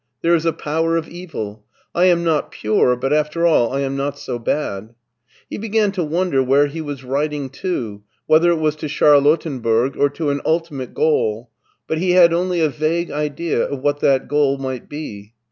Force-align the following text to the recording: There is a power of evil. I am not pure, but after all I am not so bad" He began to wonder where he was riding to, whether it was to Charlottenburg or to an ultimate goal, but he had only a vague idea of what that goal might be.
There 0.23 0.33
is 0.33 0.47
a 0.47 0.51
power 0.51 0.97
of 0.97 1.07
evil. 1.07 1.63
I 1.93 2.05
am 2.05 2.23
not 2.23 2.49
pure, 2.51 2.95
but 2.95 3.13
after 3.13 3.45
all 3.45 3.71
I 3.71 3.81
am 3.81 3.95
not 3.95 4.17
so 4.17 4.39
bad" 4.39 4.95
He 5.47 5.59
began 5.59 5.91
to 5.91 6.03
wonder 6.03 6.41
where 6.41 6.65
he 6.65 6.81
was 6.81 7.03
riding 7.03 7.51
to, 7.61 8.01
whether 8.25 8.49
it 8.49 8.55
was 8.57 8.75
to 8.77 8.87
Charlottenburg 8.87 9.95
or 9.95 10.09
to 10.09 10.31
an 10.31 10.41
ultimate 10.43 10.95
goal, 10.95 11.51
but 11.85 11.99
he 11.99 12.13
had 12.13 12.33
only 12.33 12.61
a 12.61 12.67
vague 12.69 13.11
idea 13.11 13.63
of 13.63 13.81
what 13.83 13.99
that 13.99 14.27
goal 14.27 14.57
might 14.57 14.89
be. 14.89 15.33